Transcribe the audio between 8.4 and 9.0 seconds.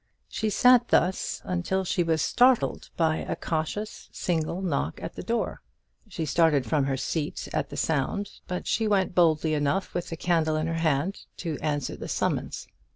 but she